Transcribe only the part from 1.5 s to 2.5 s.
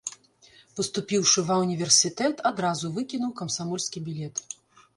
ўніверсітэт,